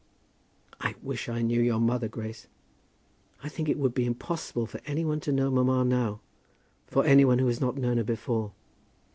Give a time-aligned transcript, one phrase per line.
[0.79, 2.47] "I wish I knew your mother, Grace."
[3.43, 6.21] "I think it would be impossible for any one to know mamma now,
[6.87, 8.51] for any one who had not known her before.